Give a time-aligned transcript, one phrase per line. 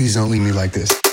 [0.00, 1.09] please don't leave me like this.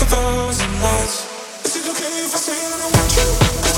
[0.00, 1.66] A thousand lights.
[1.66, 3.69] Is it okay if I say that I want you?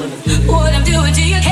[0.00, 1.49] What I'm doing to you.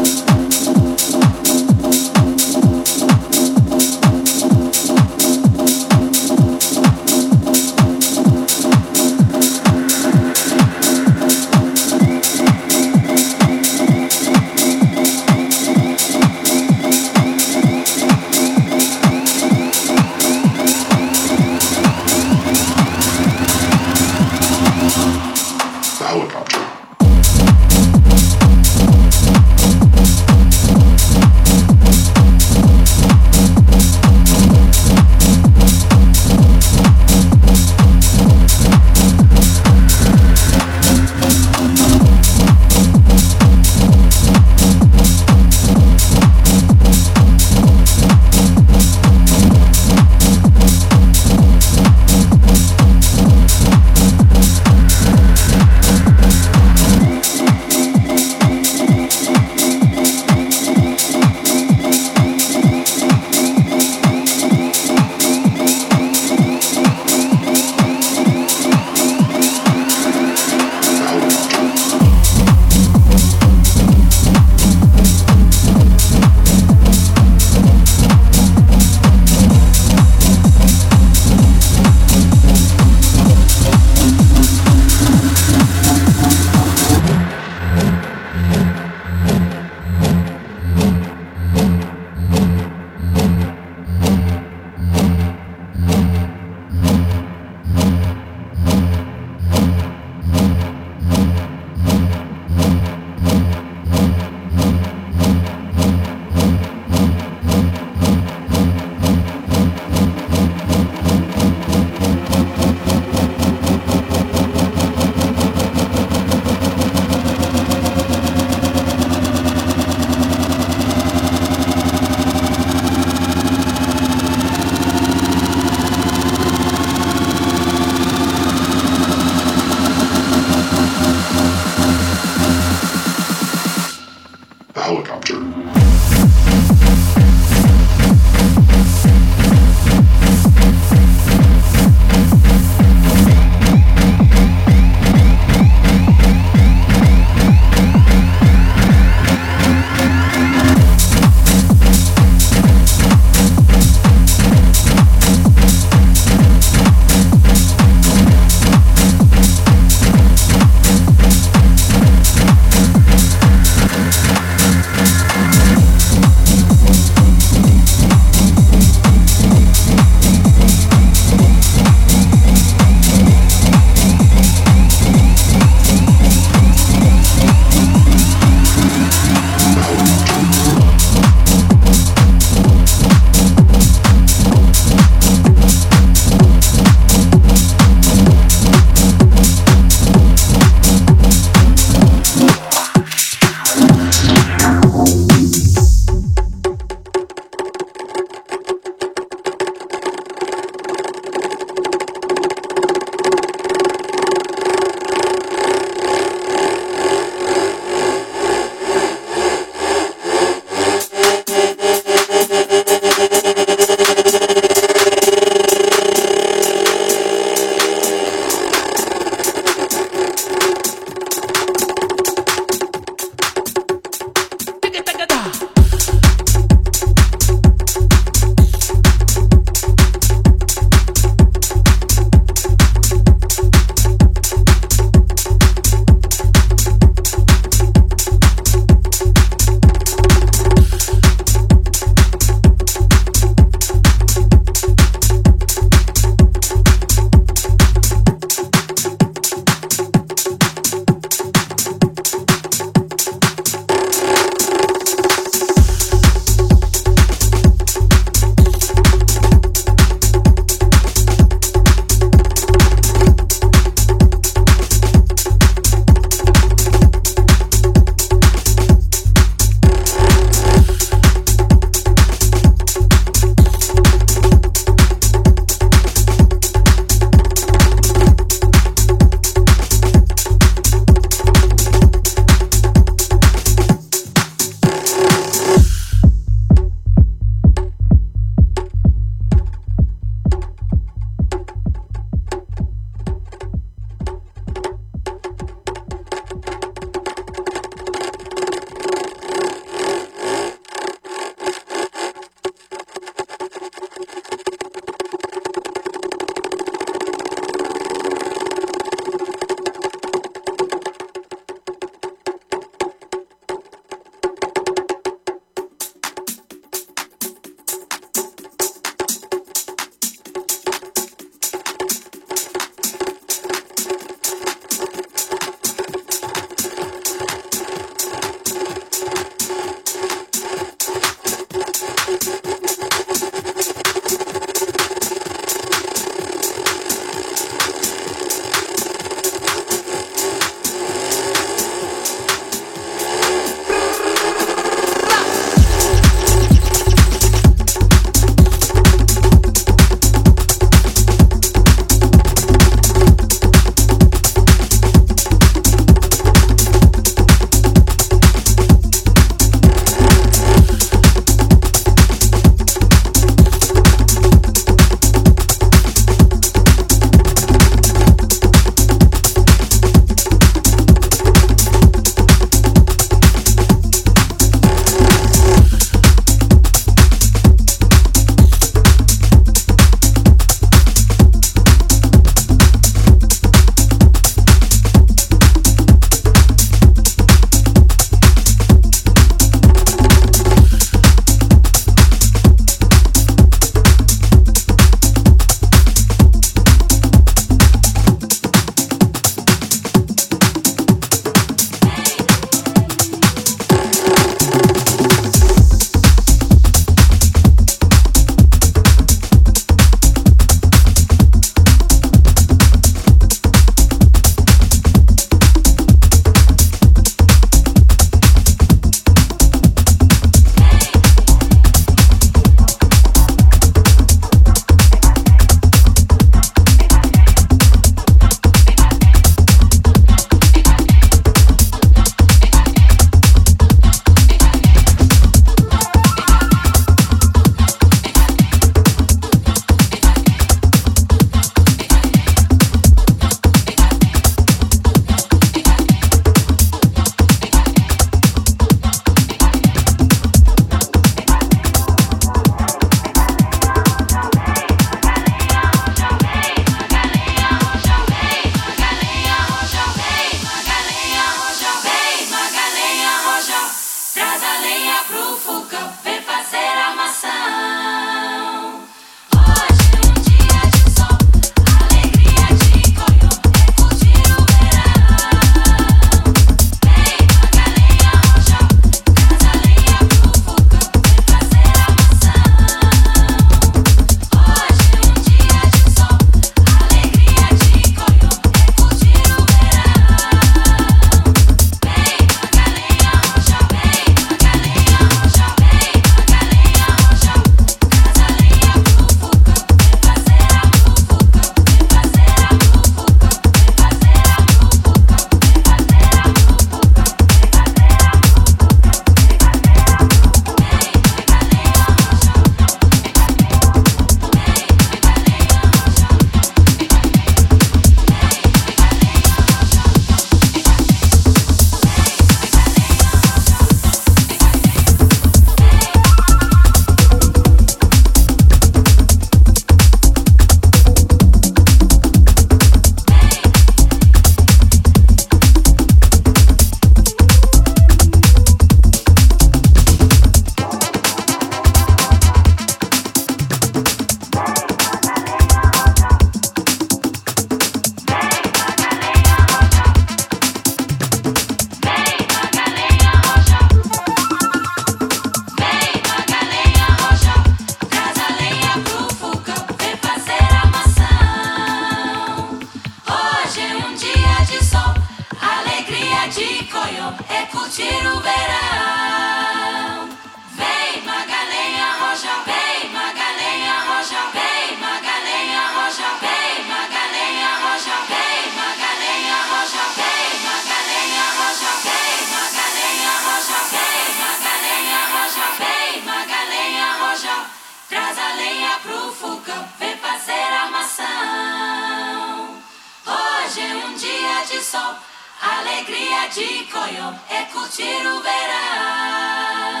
[596.11, 600.00] Criaci coio e cuciru verás.